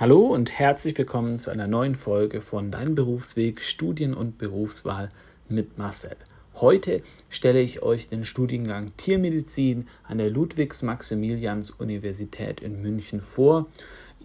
[0.00, 5.08] Hallo und herzlich willkommen zu einer neuen Folge von Dein Berufsweg Studien und Berufswahl
[5.48, 6.14] mit Marcel.
[6.54, 13.66] Heute stelle ich euch den Studiengang Tiermedizin an der Ludwigs-Maximilians-Universität in München vor.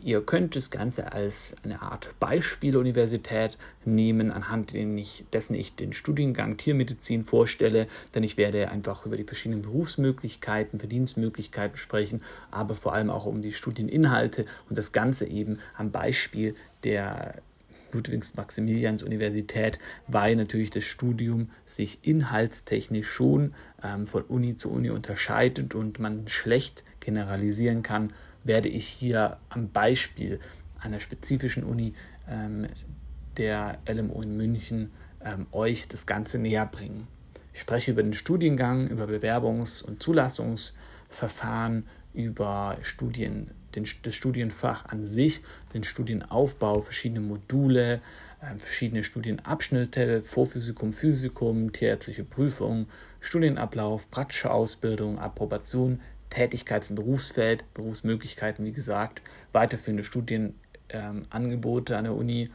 [0.03, 7.23] Ihr könnt das Ganze als eine Art Beispieluniversität nehmen, anhand dessen ich den Studiengang Tiermedizin
[7.23, 12.21] vorstelle, denn ich werde einfach über die verschiedenen Berufsmöglichkeiten, Verdienstmöglichkeiten sprechen,
[12.51, 17.35] aber vor allem auch um die Studieninhalte und das Ganze eben am Beispiel der
[17.93, 25.99] Ludwigs-Maximilians-Universität, weil natürlich das Studium sich inhaltstechnisch schon ähm, von Uni zu Uni unterscheidet und
[25.99, 28.11] man schlecht generalisieren kann
[28.43, 30.39] werde ich hier am Beispiel
[30.79, 31.93] einer spezifischen Uni
[32.29, 32.67] ähm,
[33.37, 34.91] der LMU in München
[35.23, 37.07] ähm, euch das Ganze näher bringen.
[37.53, 45.05] Ich spreche über den Studiengang, über Bewerbungs- und Zulassungsverfahren, über Studien, den, das Studienfach an
[45.05, 45.41] sich,
[45.73, 48.01] den Studienaufbau, verschiedene Module,
[48.41, 52.87] äh, verschiedene Studienabschnitte, Vorphysikum, Physikum, tierärztliche Prüfung,
[53.19, 56.01] Studienablauf, praktische Ausbildung, Approbation,
[56.33, 62.49] Tätigkeits- und Berufsfeld, Berufsmöglichkeiten, wie gesagt, weiterführende Studienangebote ähm, an der Uni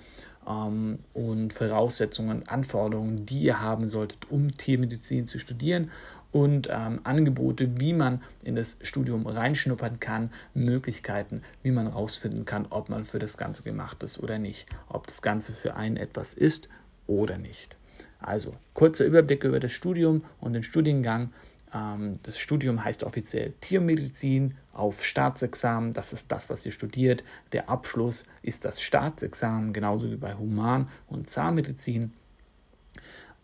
[0.46, 5.90] ähm, und Voraussetzungen, Anforderungen, die ihr haben solltet, um Tiermedizin zu studieren
[6.30, 12.66] und ähm, Angebote, wie man in das Studium reinschnuppern kann, Möglichkeiten, wie man herausfinden kann,
[12.70, 16.34] ob man für das Ganze gemacht ist oder nicht, ob das Ganze für einen etwas
[16.34, 16.68] ist
[17.06, 17.76] oder nicht.
[18.20, 21.32] Also kurzer Überblick über das Studium und den Studiengang.
[21.74, 25.92] Ähm, das Studium heißt offiziell Tiermedizin auf Staatsexamen.
[25.92, 27.24] Das ist das, was ihr studiert.
[27.52, 32.12] Der Abschluss ist das Staatsexamen, genauso wie bei Human- und Zahnmedizin.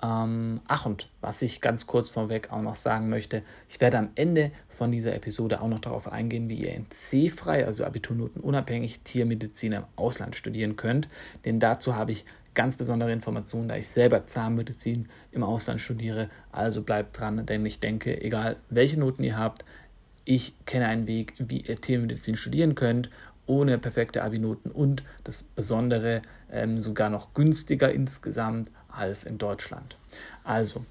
[0.03, 4.11] Ähm, ach, und was ich ganz kurz vorweg auch noch sagen möchte, ich werde am
[4.17, 9.01] Ende von dieser Episode auch noch darauf eingehen, wie ihr in C-frei, also Abiturnoten unabhängig,
[9.01, 11.09] Tiermedizin im Ausland studieren könnt.
[11.45, 16.29] Denn dazu habe ich ganz besondere Informationen, da ich selber Zahnmedizin im Ausland studiere.
[16.53, 19.65] Also bleibt dran, denn ich denke, egal welche Noten ihr habt,
[20.25, 23.11] ich kenne einen Weg, wie ihr Tiermedizin studieren könnt,
[23.47, 29.99] ohne perfekte Abi-Noten und das Besondere ähm, sogar noch günstiger insgesamt als in Deutschland.
[30.45, 30.85] Also,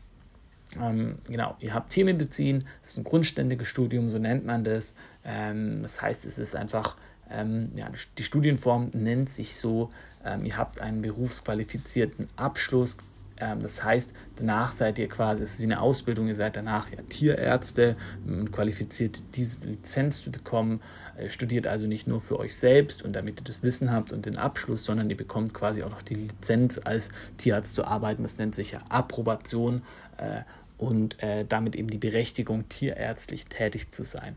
[0.79, 4.93] ähm, genau, ihr habt Tiermedizin, das ist ein grundständiges Studium, so nennt man das.
[5.23, 6.95] Ähm, das heißt, es ist einfach
[7.29, 9.91] ähm, ja, die Studienform nennt sich so,
[10.25, 12.97] ähm, ihr habt einen berufsqualifizierten Abschluss.
[13.37, 16.91] Ähm, das heißt, danach seid ihr quasi, es ist wie eine Ausbildung, ihr seid danach
[16.91, 17.95] ja Tierärzte
[18.25, 20.81] und qualifiziert, diese Lizenz zu bekommen.
[21.19, 24.25] Ihr studiert also nicht nur für euch selbst und damit ihr das Wissen habt und
[24.25, 28.23] den Abschluss, sondern ihr bekommt quasi auch noch die Lizenz als Tierarzt zu arbeiten.
[28.23, 29.83] Das nennt sich ja Approbation.
[30.17, 30.41] Äh,
[30.77, 34.35] und äh, damit eben die Berechtigung, tierärztlich tätig zu sein.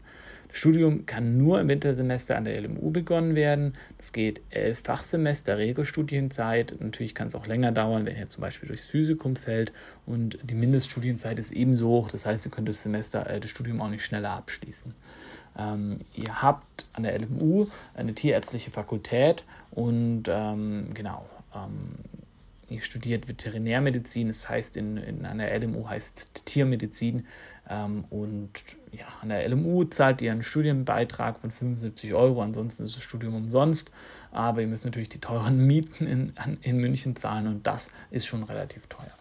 [0.48, 3.74] Das Studium kann nur im Wintersemester an der LMU begonnen werden.
[3.98, 6.74] Das geht elf Fachsemester Regelstudienzeit.
[6.80, 9.72] Natürlich kann es auch länger dauern, wenn ihr zum Beispiel durchs Physikum fällt.
[10.06, 12.08] Und die Mindeststudienzeit ist ebenso hoch.
[12.08, 14.94] Das heißt, ihr könnt das Semester, äh, das Studium auch nicht schneller abschließen.
[15.58, 21.26] Ähm, ihr habt an der LMU eine tierärztliche Fakultät und ähm, genau.
[21.54, 21.96] Ähm,
[22.68, 27.26] ihr studiert Veterinärmedizin, das heißt in, in einer LMU heißt Tiermedizin
[27.70, 28.50] ähm, und
[28.98, 33.34] ja, an der LMU zahlt ihr einen Studienbeitrag von 75 Euro, ansonsten ist das Studium
[33.34, 33.90] umsonst,
[34.30, 38.42] aber ihr müsst natürlich die teuren Mieten in, in München zahlen und das ist schon
[38.42, 39.12] relativ teuer.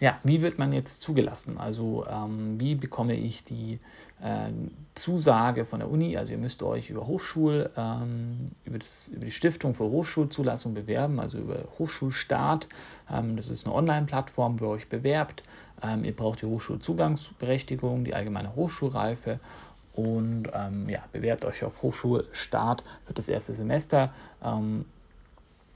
[0.00, 1.58] Ja, wie wird man jetzt zugelassen?
[1.58, 3.78] Also ähm, wie bekomme ich die
[4.22, 4.50] äh,
[4.94, 6.16] Zusage von der Uni?
[6.16, 11.20] Also ihr müsst euch über Hochschul, ähm, über, das, über die Stiftung für Hochschulzulassung bewerben,
[11.20, 12.66] also über Hochschulstart.
[13.12, 15.42] Ähm, das ist eine Online-Plattform, wo ihr euch bewerbt.
[15.82, 19.38] Ähm, ihr braucht die Hochschulzugangsberechtigung, die allgemeine Hochschulreife
[19.94, 24.12] und ähm, ja, bewerbt euch auf Hochschulstart für das erste Semester.
[24.42, 24.84] Ähm,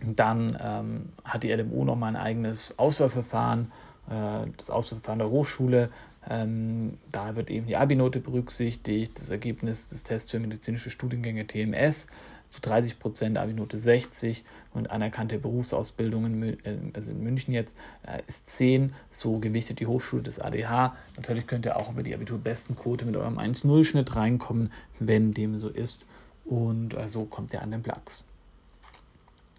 [0.00, 3.72] dann ähm, hat die LMU nochmal ein eigenes Auswahlverfahren
[4.08, 5.90] äh, das Auswahlverfahren der Hochschule.
[6.28, 12.06] Ähm, da wird eben die Abi-Note berücksichtigt, das Ergebnis des Tests für medizinische Studiengänge TMS
[12.54, 18.22] zu 30 Prozent, Abi-Note 60 und anerkannte Berufsausbildung, in, äh, also in München jetzt, äh,
[18.26, 18.94] ist 10.
[19.10, 20.96] So gewichtet die Hochschule des ADH.
[21.16, 26.06] Natürlich könnt ihr auch über die Abiturbestenquote mit eurem 1-0-Schnitt reinkommen, wenn dem so ist.
[26.44, 28.24] Und so also kommt ihr an den Platz.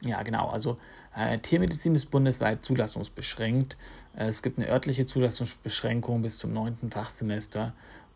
[0.02, 0.50] Ja, genau.
[0.50, 0.78] Also
[1.16, 3.78] äh, Tiermedizin ist bundesweit zulassungsbeschränkt.
[4.16, 7.74] Äh, es gibt eine örtliche Zulassungsbeschränkung bis zum neunten Fachsemester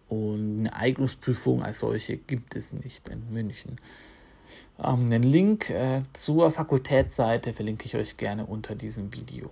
[0.08, 3.78] und eine Eignungsprüfung als solche gibt es nicht in München.
[4.84, 9.50] Ähm, den Link äh, zur Fakultätsseite verlinke ich euch gerne unter diesem Video.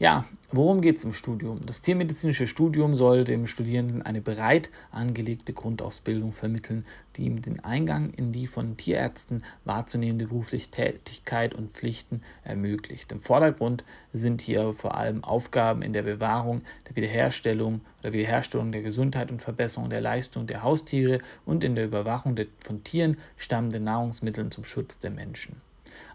[0.00, 1.64] Ja, worum geht es im Studium?
[1.64, 8.10] Das tiermedizinische Studium soll dem Studierenden eine breit angelegte Grundausbildung vermitteln, die ihm den Eingang
[8.10, 13.12] in die von Tierärzten wahrzunehmende berufliche Tätigkeit und Pflichten ermöglicht.
[13.12, 18.82] Im Vordergrund sind hier vor allem Aufgaben in der Bewahrung, der Wiederherstellung oder Wiederherstellung der
[18.82, 23.84] Gesundheit und Verbesserung der Leistung der Haustiere und in der Überwachung der von Tieren stammenden
[23.84, 25.62] Nahrungsmittel zum Schutz der Menschen.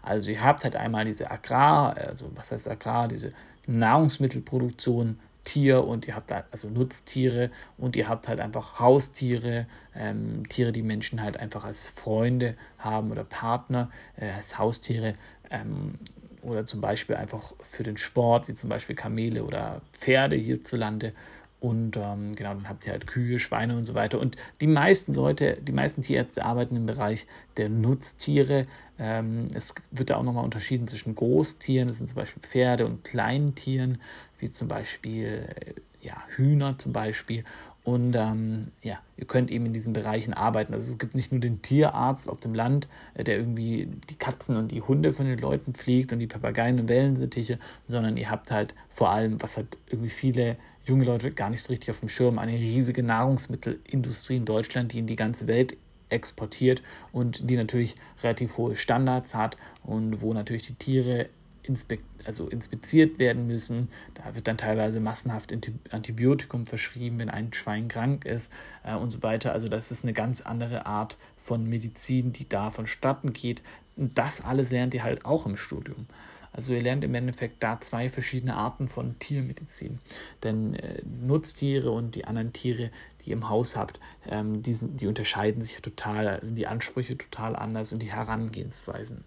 [0.02, 3.32] Also ihr habt halt einmal diese Agrar, also was heißt Agrar, diese
[3.66, 9.66] Nahrungsmittelproduktion, Tier und ihr habt also Nutztiere und ihr habt halt einfach Haustiere,
[9.96, 15.14] ähm, Tiere, die Menschen halt einfach als Freunde haben oder Partner, äh, als Haustiere
[15.50, 15.94] ähm,
[16.42, 21.12] oder zum Beispiel einfach für den Sport, wie zum Beispiel Kamele oder Pferde hierzulande.
[21.60, 24.18] Und ähm, genau, dann habt ihr halt Kühe, Schweine und so weiter.
[24.18, 27.26] Und die meisten Leute, die meisten Tierärzte arbeiten im Bereich
[27.58, 28.66] der Nutztiere.
[28.98, 33.04] Ähm, es wird da auch nochmal unterschieden zwischen Großtieren, das sind zum Beispiel Pferde, und
[33.04, 34.00] kleinen Tieren,
[34.38, 37.44] wie zum Beispiel äh, ja, Hühner zum Beispiel.
[37.82, 40.74] Und ähm, ja, ihr könnt eben in diesen Bereichen arbeiten.
[40.74, 44.56] Also es gibt nicht nur den Tierarzt auf dem Land, äh, der irgendwie die Katzen
[44.56, 48.50] und die Hunde von den Leuten pflegt und die Papageien und Wellensittiche, sondern ihr habt
[48.50, 52.08] halt vor allem, was halt irgendwie viele junge Leute gar nicht so richtig auf dem
[52.08, 55.76] Schirm, eine riesige Nahrungsmittelindustrie in Deutschland, die in die ganze Welt
[56.10, 56.82] exportiert
[57.12, 61.28] und die natürlich relativ hohe Standards hat und wo natürlich die Tiere
[61.62, 63.88] inspekt, also inspiziert werden müssen.
[64.14, 65.52] Da wird dann teilweise massenhaft
[65.90, 68.52] Antibiotikum verschrieben, wenn ein Schwein krank ist
[68.84, 69.52] äh, und so weiter.
[69.52, 73.62] Also das ist eine ganz andere Art von Medizin, die da vonstatten geht.
[73.96, 76.06] Und das alles lernt ihr halt auch im Studium.
[76.52, 80.00] Also ihr lernt im Endeffekt da zwei verschiedene Arten von Tiermedizin.
[80.42, 82.90] Denn äh, Nutztiere und die anderen Tiere,
[83.20, 87.16] die ihr im Haus habt, ähm, die, sind, die unterscheiden sich total, sind die Ansprüche
[87.16, 89.24] total anders und die Herangehensweisen.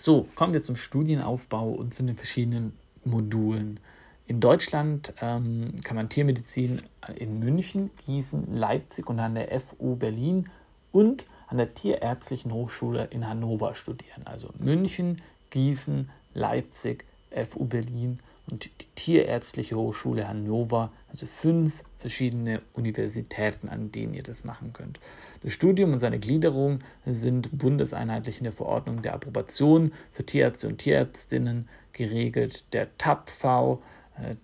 [0.00, 2.72] So, kommen wir zum Studienaufbau und zu den verschiedenen
[3.04, 3.80] Modulen.
[4.28, 6.82] In Deutschland ähm, kann man Tiermedizin
[7.16, 10.48] in München, Gießen, Leipzig und an der FU Berlin
[10.92, 14.22] und an der Tierärztlichen Hochschule in Hannover studieren.
[14.24, 17.04] Also München, Gießen, Leipzig,
[17.48, 24.44] FU Berlin und die Tierärztliche Hochschule Hannover, also fünf verschiedene Universitäten, an denen ihr das
[24.44, 25.00] machen könnt.
[25.42, 30.78] Das Studium und seine Gliederung sind bundeseinheitlich in der Verordnung der Approbation für Tierärzte und
[30.78, 32.64] Tierärztinnen geregelt.
[32.72, 33.80] Der TAPV,
[34.16, 34.36] äh,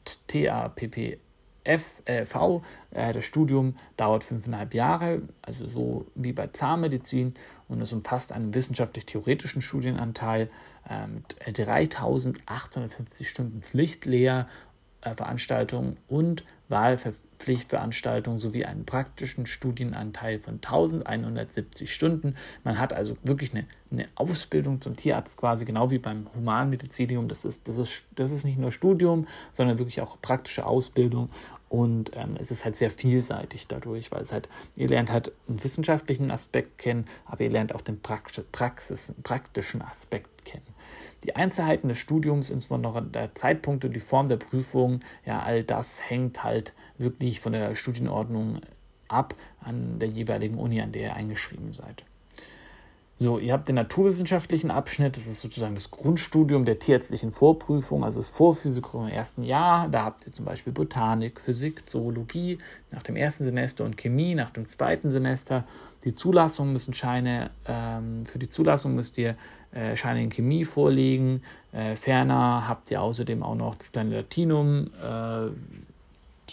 [2.04, 7.34] äh, V, äh, das Studium dauert fünfeinhalb Jahre, also so wie bei Zahnmedizin
[7.68, 10.50] und es umfasst einen wissenschaftlich-theoretischen Studienanteil
[10.88, 22.36] 3850 Stunden Pflichtlehrveranstaltungen und Wahlpflichtveranstaltungen sowie einen praktischen Studienanteil von 1170 Stunden.
[22.64, 27.28] Man hat also wirklich eine, eine Ausbildung zum Tierarzt quasi, genau wie beim Humanmedizinium.
[27.28, 31.28] Das ist, das, ist, das ist nicht nur Studium, sondern wirklich auch praktische Ausbildung.
[31.74, 35.64] Und ähm, es ist halt sehr vielseitig dadurch, weil es halt, ihr lernt halt einen
[35.64, 40.68] wissenschaftlichen Aspekt kennen, aber ihr lernt auch den Praxis, praktischen Aspekt kennen.
[41.24, 46.08] Die Einzelheiten des Studiums, insbesondere der Zeitpunkt und die Form der Prüfung, ja, all das
[46.08, 48.60] hängt halt wirklich von der Studienordnung
[49.08, 52.04] ab an der jeweiligen Uni, an der ihr eingeschrieben seid.
[53.16, 58.18] So, ihr habt den naturwissenschaftlichen Abschnitt, das ist sozusagen das Grundstudium der tierärztlichen Vorprüfung, also
[58.18, 59.88] das Vorphysikum im ersten Jahr.
[59.88, 62.58] Da habt ihr zum Beispiel Botanik, Physik, Zoologie
[62.90, 65.62] nach dem ersten Semester und Chemie nach dem zweiten Semester.
[66.02, 69.36] Die Zulassung müssen Scheine, ähm, für die Zulassung müsst ihr
[69.72, 71.42] äh, Scheine in Chemie vorlegen.
[71.72, 74.90] Äh, ferner habt ihr außerdem auch noch das kleine Latinum.
[75.02, 75.50] Äh,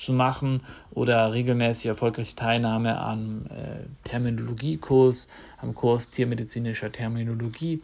[0.02, 5.28] zu machen oder regelmäßig erfolgreiche Teilnahme am äh, Terminologiekurs,
[5.58, 7.82] am Kurs tiermedizinischer Terminologie,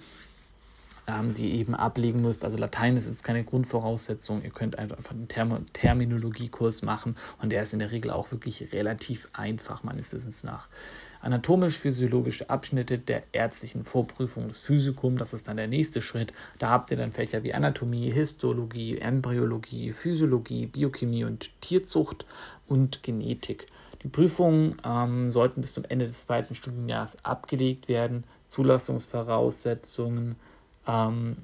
[1.08, 2.44] ähm, die eben ablegen müsst.
[2.44, 4.44] Also Latein ist jetzt keine Grundvoraussetzung.
[4.44, 8.74] Ihr könnt einfach einen Term Terminologiekurs machen und der ist in der Regel auch wirklich
[8.74, 10.68] relativ einfach, meines Wissens nach
[11.22, 15.18] anatomisch-physiologische Abschnitte der ärztlichen Vorprüfung des Physikum.
[15.18, 16.34] Das ist dann der nächste Schritt.
[16.60, 22.26] Da habt ihr dann Fächer wie Anatomie, Histologie, Embryologie, Physiologie, Biochemie und Tierzucht
[22.68, 23.68] und Genetik.
[24.04, 28.24] Die Prüfungen ähm, sollten bis zum Ende des zweiten Studienjahres abgelegt werden.
[28.48, 30.36] Zulassungsvoraussetzungen
[30.88, 31.38] ähm,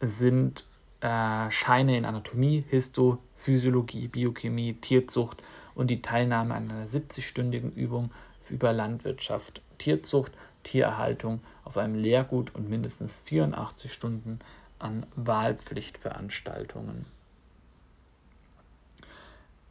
[0.00, 0.64] sind
[1.00, 5.42] äh, Scheine in Anatomie, Histo, Physiologie, Biochemie, Tierzucht
[5.74, 8.10] und die Teilnahme an einer 70-stündigen Übung
[8.50, 10.32] über Landwirtschaft, Tierzucht,
[10.64, 14.40] Tiererhaltung auf einem Lehrgut und mindestens 84 Stunden
[14.78, 17.06] an Wahlpflichtveranstaltungen.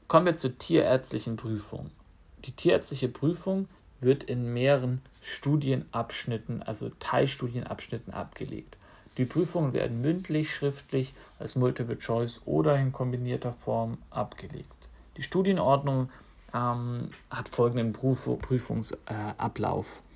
[0.08, 1.92] Kommen wir zur tierärztlichen Prüfung.
[2.46, 3.68] Die tierärztliche Prüfung
[4.00, 8.77] wird in mehreren Studienabschnitten, also Teilstudienabschnitten abgelegt.
[9.18, 14.68] Die Prüfungen werden mündlich, schriftlich, als Multiple Choice oder in kombinierter Form abgelegt.
[15.18, 16.10] Die Studienordnung
[16.54, 20.08] ähm, hat folgenden Prüf Prüfungsablauf äh,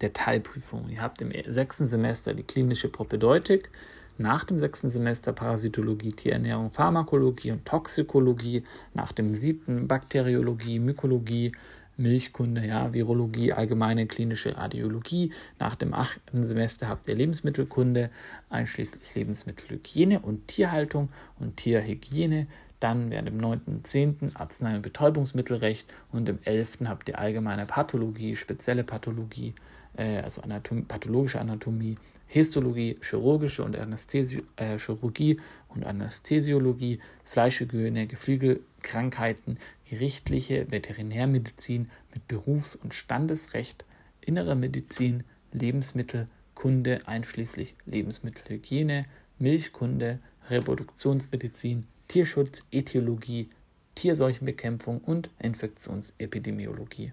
[0.00, 0.88] der Teilprüfung.
[0.90, 3.70] Ihr habt im sechsten Semester die klinische Propedeutik,
[4.16, 11.52] nach dem sechsten Semester Parasitologie, Tierernährung, Pharmakologie und Toxikologie, nach dem siebten Bakteriologie, Mykologie,
[11.98, 15.32] Milchkunde, ja, Virologie, allgemeine klinische Radiologie.
[15.58, 18.10] Nach dem achten Semester habt ihr Lebensmittelkunde,
[18.48, 22.46] einschließlich Lebensmittelhygiene und Tierhaltung und Tierhygiene.
[22.80, 23.62] Dann während dem 9.
[23.66, 24.32] und 10.
[24.34, 26.86] Arznei- und Betäubungsmittelrecht und im 11.
[26.86, 29.54] habt ihr allgemeine Pathologie, spezielle Pathologie,
[29.96, 31.96] äh, also Anatom pathologische Anatomie,
[32.30, 39.58] Histologie, chirurgische und Anästhesi äh, Chirurgie und Anästhesiologie, Fleischhygiene, Geflügelkrankheiten,
[39.88, 43.86] gerichtliche Veterinärmedizin mit Berufs- und Standesrecht,
[44.20, 49.06] innere Medizin, Lebensmittelkunde einschließlich Lebensmittelhygiene,
[49.38, 50.18] Milchkunde,
[50.50, 53.48] Reproduktionsmedizin, Tierschutz, Äthiologie,
[53.94, 57.12] Tierseuchenbekämpfung und Infektionsepidemiologie.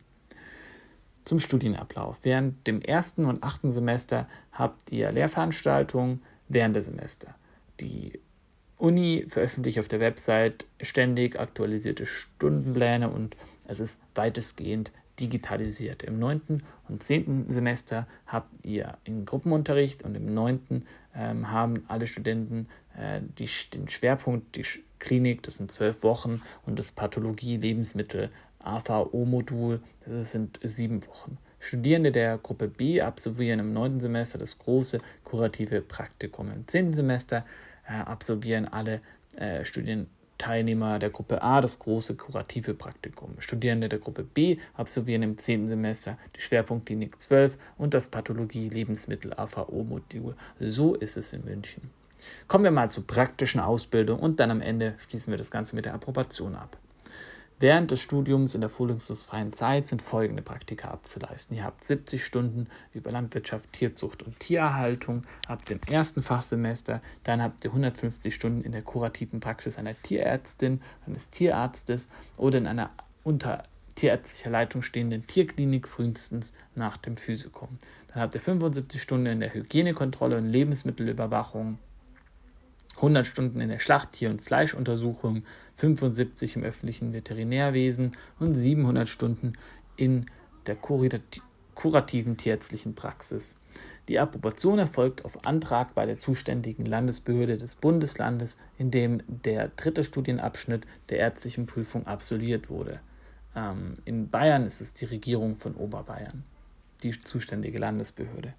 [1.25, 2.20] Zum Studienablauf.
[2.22, 7.34] Während dem ersten und achten Semester habt ihr Lehrveranstaltungen während der Semester.
[7.79, 8.20] Die
[8.77, 13.36] Uni veröffentlicht auf der Website ständig aktualisierte Stundenpläne und
[13.67, 16.03] es ist weitestgehend digitalisiert.
[16.03, 16.62] Im 9.
[16.89, 17.51] und 10.
[17.51, 20.86] Semester habt ihr in Gruppenunterricht und im 9.
[21.15, 22.67] Ähm, haben alle Studenten
[22.98, 24.65] äh, die, den Schwerpunkt, die
[25.00, 28.29] Klinik, das sind zwölf Wochen, und das Pathologie, Lebensmittel,
[28.65, 31.38] AVO-Modul, das sind sieben Wochen.
[31.60, 34.00] Studierende der Gruppe B absolvieren im 9.
[34.00, 36.51] Semester das große kurative Praktikum.
[36.51, 36.93] Im 10.
[36.93, 37.45] Semester
[37.88, 39.01] äh, absolvieren alle
[39.36, 40.07] äh, Studien
[40.38, 43.36] Teilnehmer der Gruppe A das große kurative Praktikum.
[43.39, 45.67] Studierende der Gruppe B absolvieren im 10.
[45.67, 50.36] Semester die Schwerpunktklinik 12 und das Pathologie Lebensmittel AVO-Modul.
[50.60, 51.89] So ist es in München.
[52.48, 55.86] Kommen wir mal zur praktischen Ausbildung und dann am Ende schließen wir das Ganze mit
[55.86, 56.77] der Approbation ab.
[57.57, 61.55] Während des Studiums in der vorlesungsfreien Zeit sind folgende Praktika abzuleisten.
[61.55, 67.01] Ihr habt 70 Stunden über Landwirtschaft, Tierzucht und Tiererhaltung ab dem ersten Fachsemester.
[67.24, 72.67] Dann habt ihr 150 Stunden in der kurativen Praxis einer Tierärztin, eines Tierarztes oder in
[72.67, 72.89] einer
[73.24, 73.63] unter
[73.95, 77.69] tierärztlicher Leitung stehenden Tierklinik frühestens nach dem Physikum.
[78.13, 81.79] Dann habt ihr 75 Stunden in der Hygienekontrolle und Lebensmittelüberwachung
[82.97, 85.43] 100 Stunden in der Schlacht-, Tier- und Fleischuntersuchung,
[85.75, 89.53] 75 im öffentlichen Veterinärwesen und 700 Stunden
[89.97, 90.25] in
[90.67, 93.57] der kurativen tierärztlichen Praxis.
[94.07, 100.03] Die Approbation erfolgt auf Antrag bei der zuständigen Landesbehörde des Bundeslandes, in dem der dritte
[100.03, 102.99] Studienabschnitt der ärztlichen Prüfung absolviert wurde.
[103.55, 106.43] Ähm, in Bayern ist es die Regierung von Oberbayern,
[107.03, 108.53] die zuständige Landesbehörde.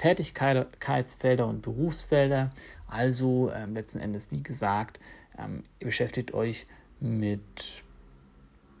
[0.00, 2.52] Tätigkeitsfelder und Berufsfelder.
[2.88, 4.98] Also ähm, letzten Endes, wie gesagt,
[5.38, 6.66] ähm, ihr beschäftigt euch
[7.00, 7.42] mit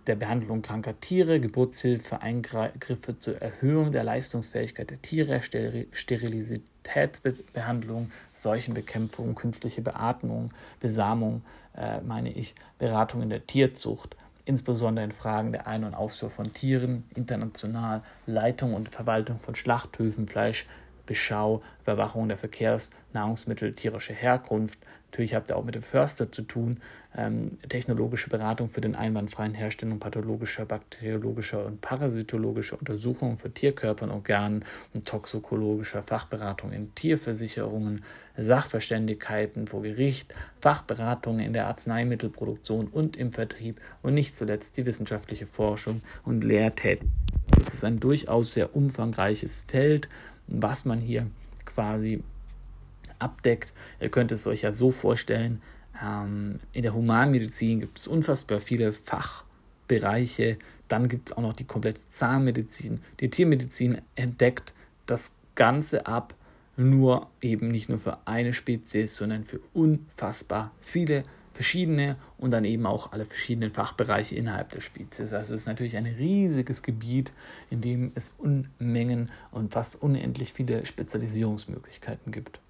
[0.06, 5.42] der Behandlung kranker Tiere, Geburtshilfe, Eingriffe zur Erhöhung der Leistungsfähigkeit der Tiere,
[5.92, 11.42] Sterilitätsbehandlung, Seuchenbekämpfung, künstliche Beatmung, Besamung,
[11.76, 16.54] äh, meine ich, Beratung in der Tierzucht, insbesondere in Fragen der Ein- und Ausfuhr von
[16.54, 20.64] Tieren, international, Leitung und Verwaltung von Schlachthöfen, Fleisch,
[21.10, 24.78] Beschau, Überwachung der Verkehrs-, Nahrungsmittel tierischer Herkunft.
[25.10, 26.78] Natürlich habt ihr auch mit dem Förster zu tun.
[27.16, 34.64] Ähm, technologische Beratung für den einwandfreien Herstellung pathologischer, bakteriologischer und parasitologischer Untersuchungen für Tierkörpern, Organen
[34.94, 38.04] und toxikologischer Fachberatung in Tierversicherungen,
[38.36, 45.48] Sachverständigkeiten vor Gericht, Fachberatungen in der Arzneimittelproduktion und im Vertrieb und nicht zuletzt die wissenschaftliche
[45.48, 47.00] Forschung und Lehrtätigkeit.
[47.50, 50.08] Das ist ein durchaus sehr umfangreiches Feld
[50.50, 51.26] was man hier
[51.64, 52.22] quasi
[53.18, 53.72] abdeckt.
[54.00, 55.62] Ihr könnt es euch ja so vorstellen,
[56.02, 60.58] ähm, in der Humanmedizin gibt es unfassbar viele Fachbereiche.
[60.88, 63.00] Dann gibt es auch noch die komplette Zahnmedizin.
[63.20, 64.74] Die Tiermedizin entdeckt
[65.06, 66.34] das Ganze ab,
[66.76, 71.24] nur eben nicht nur für eine Spezies, sondern für unfassbar viele
[71.60, 75.34] verschiedene und dann eben auch alle verschiedenen Fachbereiche innerhalb der Spezies.
[75.34, 77.34] Also es ist natürlich ein riesiges Gebiet,
[77.68, 82.60] in dem es Unmengen und fast unendlich viele Spezialisierungsmöglichkeiten gibt.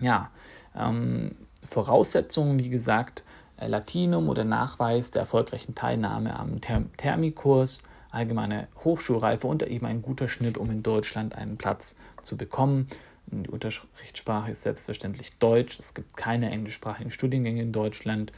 [0.00, 0.30] Ja,
[0.74, 3.22] ähm, Voraussetzungen, wie gesagt,
[3.58, 10.00] äh, Latinum oder Nachweis der erfolgreichen Teilnahme am Therm Thermikurs, allgemeine Hochschulreife und eben ein
[10.00, 12.86] guter Schnitt, um in Deutschland einen Platz zu bekommen.
[13.32, 15.78] Die Unterrichtssprache ist selbstverständlich Deutsch.
[15.78, 18.32] Es gibt keine englischsprachigen Studiengänge in Deutschland.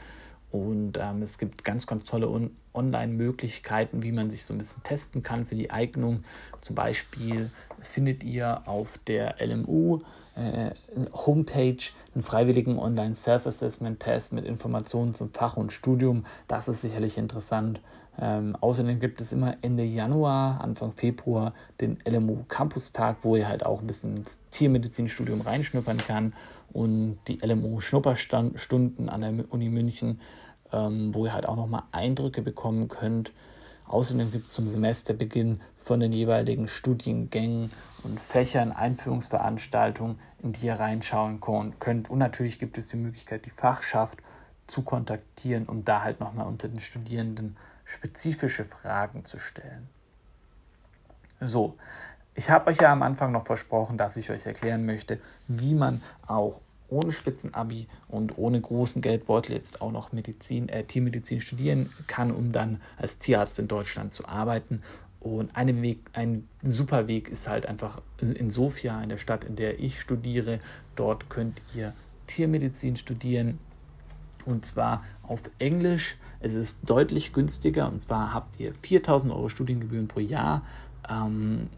[0.51, 4.81] Und ähm, es gibt ganz, ganz tolle On Online-Möglichkeiten, wie man sich so ein bisschen
[4.81, 6.23] testen kann für die Eignung.
[6.61, 10.01] Zum Beispiel findet ihr auf der LMU
[10.35, 10.71] äh,
[11.13, 11.77] Homepage
[12.15, 16.25] einen freiwilligen Online-Self-Assessment-Test mit Informationen zum Fach und Studium.
[16.47, 17.79] Das ist sicherlich interessant.
[18.19, 23.47] Ähm, außerdem gibt es immer Ende Januar, Anfang Februar den LMU Campus Tag, wo ihr
[23.47, 26.33] halt auch ein bisschen ins Tiermedizinstudium reinschnuppern kann
[26.71, 30.19] und die LMU Schnupperstunden an der Uni München,
[30.71, 33.31] ähm, wo ihr halt auch nochmal Eindrücke bekommen könnt.
[33.87, 37.71] Außerdem gibt es zum Semesterbeginn von den jeweiligen Studiengängen
[38.03, 41.39] und Fächern Einführungsveranstaltungen, in die ihr reinschauen
[41.79, 42.09] könnt.
[42.09, 44.19] Und natürlich gibt es die Möglichkeit, die Fachschaft
[44.73, 49.87] zu kontaktieren, um da halt nochmal unter den Studierenden spezifische Fragen zu stellen.
[51.39, 51.77] So,
[52.33, 56.01] ich habe euch ja am Anfang noch versprochen, dass ich euch erklären möchte, wie man
[56.25, 62.31] auch ohne Spitzenabi und ohne großen Geldbeutel jetzt auch noch Medizin, äh, Tiermedizin studieren kann,
[62.31, 64.81] um dann als Tierarzt in Deutschland zu arbeiten.
[65.19, 69.55] Und ein Weg, ein super Weg ist halt einfach in Sofia, in der Stadt, in
[69.55, 70.57] der ich studiere.
[70.95, 71.93] Dort könnt ihr
[72.25, 73.59] Tiermedizin studieren
[74.45, 76.17] und zwar auf Englisch.
[76.39, 80.63] Es ist deutlich günstiger und zwar habt ihr 4000 Euro Studiengebühren pro Jahr.
[81.09, 81.69] Ähm,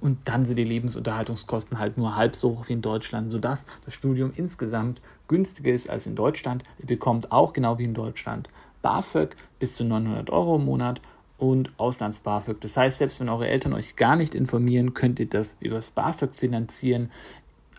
[0.00, 3.94] und dann sind die Lebensunterhaltungskosten halt nur halb so hoch wie in Deutschland, sodass das
[3.94, 6.64] Studium insgesamt günstiger ist als in Deutschland.
[6.78, 8.48] Ihr bekommt auch genau wie in Deutschland
[8.82, 11.00] BAföG bis zu 900 Euro im Monat
[11.38, 12.60] und Auslands-BAföG.
[12.60, 15.90] Das heißt, selbst wenn eure Eltern euch gar nicht informieren, könnt ihr das über das
[15.90, 17.10] BAföG finanzieren.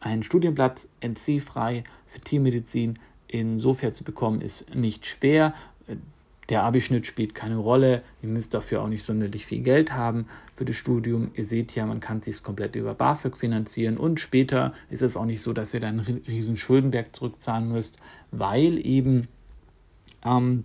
[0.01, 5.53] Ein Studienplatz NC-frei für Tiermedizin in Sofia zu bekommen, ist nicht schwer.
[6.49, 8.03] Der Abischnitt spielt keine Rolle.
[8.21, 11.31] Ihr müsst dafür auch nicht sonderlich viel Geld haben für das Studium.
[11.35, 15.25] Ihr seht ja, man kann sich komplett über BAföG finanzieren und später ist es auch
[15.25, 17.97] nicht so, dass ihr dann einen riesen Schuldenberg zurückzahlen müsst,
[18.31, 19.27] weil eben
[20.23, 20.63] ähm,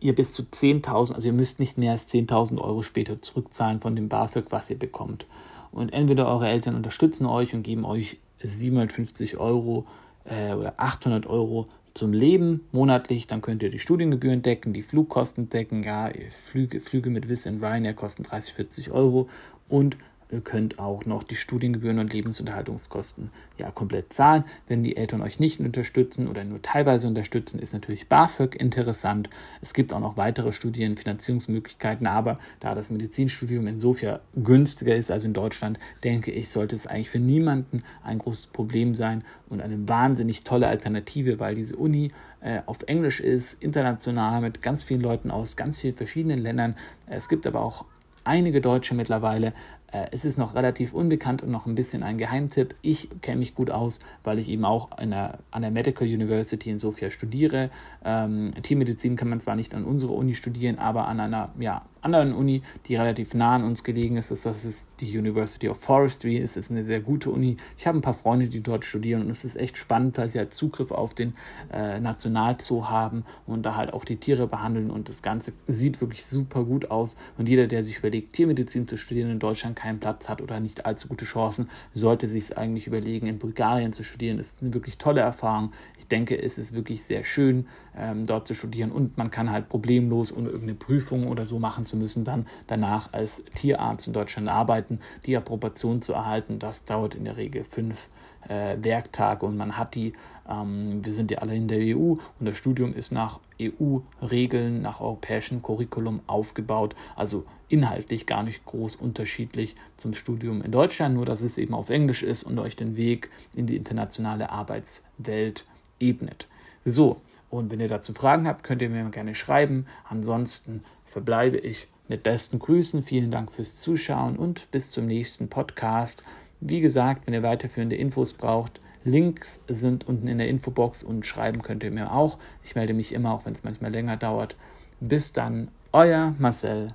[0.00, 3.94] ihr bis zu 10.000, also ihr müsst nicht mehr als 10.000 Euro später zurückzahlen von
[3.94, 5.26] dem BAföG, was ihr bekommt.
[5.70, 9.86] Und entweder eure Eltern unterstützen euch und geben euch 750 Euro
[10.24, 15.48] äh, oder 800 Euro zum Leben monatlich, dann könnt ihr die Studiengebühren decken, die Flugkosten
[15.48, 16.10] decken, ja,
[16.44, 19.28] Flüge, Flüge mit Wizz und Ryanair kosten 30, 40 Euro.
[19.68, 19.96] Und
[20.32, 24.44] Ihr könnt auch noch die Studiengebühren und Lebensunterhaltungskosten ja komplett zahlen.
[24.68, 29.28] Wenn die Eltern euch nicht unterstützen oder nur teilweise unterstützen, ist natürlich BAföG interessant.
[29.60, 35.24] Es gibt auch noch weitere Studienfinanzierungsmöglichkeiten, aber da das Medizinstudium in Sofia günstiger ist als
[35.24, 39.88] in Deutschland, denke ich, sollte es eigentlich für niemanden ein großes Problem sein und eine
[39.88, 45.30] wahnsinnig tolle Alternative, weil diese Uni äh, auf Englisch ist, international mit ganz vielen Leuten
[45.30, 46.76] aus ganz vielen verschiedenen Ländern.
[47.06, 47.84] Es gibt aber auch
[48.24, 49.52] einige Deutsche mittlerweile.
[49.92, 52.74] Äh, es ist noch relativ unbekannt und noch ein bisschen ein Geheimtipp.
[52.82, 56.78] Ich kenne mich gut aus, weil ich eben auch der, an der Medical University in
[56.78, 57.70] Sofia studiere.
[58.04, 62.34] Ähm, Tiermedizin kann man zwar nicht an unserer Uni studieren, aber an einer ja, anderen
[62.34, 64.30] Uni, die relativ nah an uns gelegen ist.
[64.30, 66.38] Das ist die University of Forestry.
[66.38, 67.56] Es ist eine sehr gute Uni.
[67.76, 70.38] Ich habe ein paar Freunde, die dort studieren und es ist echt spannend, weil sie
[70.38, 71.34] halt Zugriff auf den
[71.72, 76.26] äh, Nationalzoo haben und da halt auch die Tiere behandeln und das Ganze sieht wirklich
[76.26, 77.16] super gut aus.
[77.38, 80.86] Und jeder, der sich überlegt, Tiermedizin zu studieren in Deutschland, keinen Platz hat oder nicht
[80.86, 84.38] allzu gute Chancen, sollte sich es eigentlich überlegen, in Bulgarien zu studieren.
[84.38, 85.72] Das ist eine wirklich tolle Erfahrung.
[85.98, 89.68] Ich denke, es ist wirklich sehr schön, ähm, dort zu studieren und man kann halt
[89.68, 94.48] problemlos ohne irgendeine Prüfung oder so machen zu müssen, dann danach als Tierarzt in Deutschland
[94.48, 96.58] arbeiten, die Approbation zu erhalten.
[96.58, 98.08] Das dauert in der Regel fünf
[98.48, 100.14] äh, Werktage und man hat die,
[100.48, 105.00] ähm, wir sind ja alle in der EU und das Studium ist nach EU-Regeln, nach
[105.00, 111.42] europäischem Curriculum aufgebaut, also inhaltlich gar nicht groß unterschiedlich zum Studium in Deutschland, nur dass
[111.42, 115.66] es eben auf Englisch ist und euch den Weg in die internationale Arbeitswelt
[116.00, 116.48] ebnet.
[116.84, 117.16] So,
[117.50, 119.86] und wenn ihr dazu Fragen habt, könnt ihr mir gerne schreiben.
[120.08, 123.02] Ansonsten verbleibe ich mit besten Grüßen.
[123.02, 126.22] Vielen Dank fürs Zuschauen und bis zum nächsten Podcast.
[126.60, 131.62] Wie gesagt, wenn ihr weiterführende Infos braucht, Links sind unten in der Infobox und schreiben
[131.62, 132.38] könnt ihr mir auch.
[132.62, 134.56] Ich melde mich immer, auch wenn es manchmal länger dauert.
[135.00, 136.88] Bis dann, euer Marcel.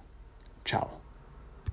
[0.64, 1.05] Ciao.